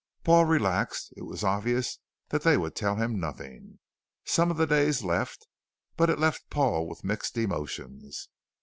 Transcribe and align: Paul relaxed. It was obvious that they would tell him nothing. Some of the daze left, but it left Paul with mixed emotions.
Paul 0.23 0.45
relaxed. 0.45 1.13
It 1.15 1.27
was 1.27 1.43
obvious 1.43 1.99
that 2.29 2.41
they 2.41 2.57
would 2.57 2.73
tell 2.75 2.95
him 2.95 3.19
nothing. 3.19 3.77
Some 4.25 4.49
of 4.49 4.57
the 4.57 4.65
daze 4.65 5.03
left, 5.03 5.45
but 5.95 6.09
it 6.09 6.17
left 6.17 6.49
Paul 6.49 6.87
with 6.87 7.03
mixed 7.03 7.37
emotions. 7.37 8.27